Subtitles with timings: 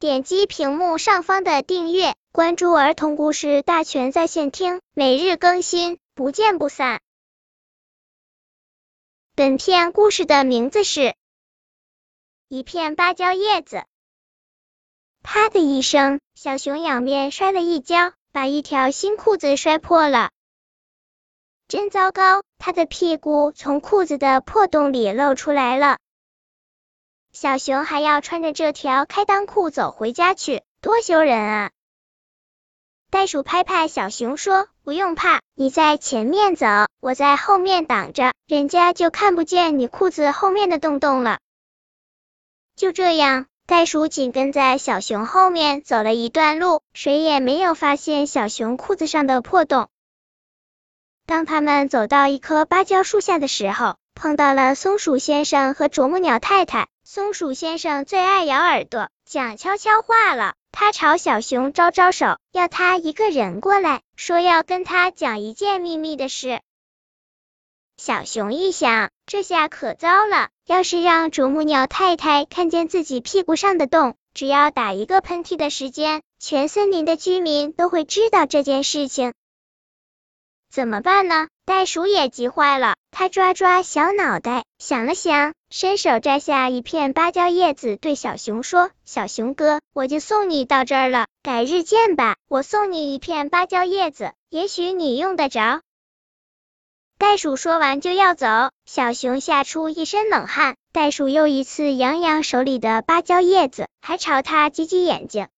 [0.00, 7.00] 点击屏幕上方的订阅，关注儿童故事大全在线听，每日更新，不见不散。
[9.34, 11.00] 本片故事的名字是
[12.46, 13.76] 《一片芭蕉叶子》。
[15.24, 20.30] 啪的一声，小熊仰面摔了一跤，把一条新裤子摔破了。
[21.66, 25.98] 真糟糕，他的屁股从裤子的破洞里露出来了。
[27.40, 31.70] 小熊还要穿着这条开裆裤走回家去，多羞人啊！
[33.12, 36.66] 袋鼠拍拍小熊说：“不用怕，你在前面走，
[36.98, 41.38] 我在后面挡着，人家就看不见你裤子后面的洞洞了。”
[42.74, 49.88] 就这样，袋鼠紧跟在小熊后面走了一段路，谁也没有发现小熊裤子上的破洞。
[51.24, 56.88] 当他们走到一棵芭蕉树下的时候，碰到了松鼠先生和啄木鸟太太。
[57.04, 60.54] 松鼠先生最爱咬耳朵，讲悄悄话了。
[60.72, 66.60] 他朝小熊招招手，要他一个人过来，说要跟他讲一件秘密的事。
[67.96, 79.32] 小熊一想，这下可糟了，要是让啄木鸟太太看见自己屁股上的洞，只要打一个喷嚏的时间，全森林的居民都会知道这件事情。
[80.70, 81.48] 怎么办呢？
[81.64, 92.36] 袋鼠也急坏了，它抓抓小脑袋，想了想，伸手摘下一片芭蕉叶子，对小熊说：“小熊哥，我就送你到这儿了，改日见吧。
[92.48, 95.80] 我送你一片芭蕉叶子，也许你用得着。”
[97.18, 98.46] 袋鼠说完就要走，
[98.86, 100.76] 小熊吓出一身冷汗。
[100.92, 105.48] 袋鼠又一次扬扬手里的芭蕉叶子，还朝他挤挤眼睛。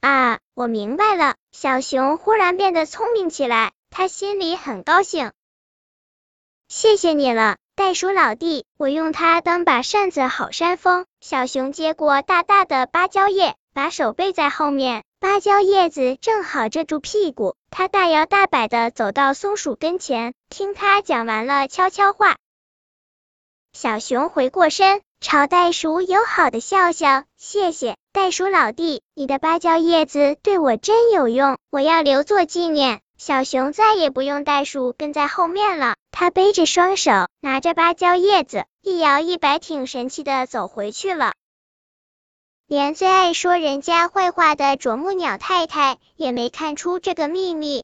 [0.00, 1.36] 啊，我明白了！
[1.52, 5.32] 小熊忽然变得聪明起来，他心里很高兴。
[6.68, 11.06] 谢谢你了，袋鼠老弟，我用它当把扇子，好扇风。
[11.20, 17.56] 小熊接过大大的芭蕉叶，把手背在后面，芭蕉叶子正好遮住屁股。
[17.70, 22.36] 他大摇大摆的走到松鼠跟前，听他讲完了悄悄话。
[23.72, 25.02] 小熊回过身。
[25.26, 33.00] 朝袋鼠友好的笑笑，谢谢袋鼠老弟，你的芭蕉叶子对我真有用，我要留作纪念。
[33.16, 41.32] 小熊再也不用袋鼠跟在后面了，他背着双手，拿着芭蕉叶子，一摇一摆，挺神气的走回去了。
[42.66, 47.82] 连最爱说人家坏话的啄木鸟太太也没看出这个秘密。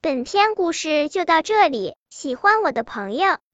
[0.00, 3.38] 本篇故事就到这里，喜欢我的朋友